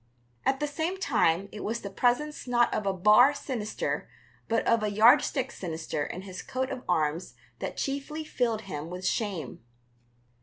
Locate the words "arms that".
6.89-7.77